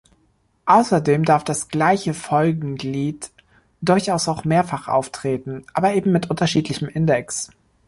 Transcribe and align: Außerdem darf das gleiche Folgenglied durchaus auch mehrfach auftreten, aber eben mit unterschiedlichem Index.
Außerdem 0.65 1.25
darf 1.25 1.43
das 1.43 1.67
gleiche 1.67 2.15
Folgenglied 2.15 3.29
durchaus 3.81 4.27
auch 4.27 4.45
mehrfach 4.45 4.87
auftreten, 4.87 5.63
aber 5.75 5.93
eben 5.93 6.11
mit 6.11 6.27
unterschiedlichem 6.31 6.87
Index. 6.89 7.51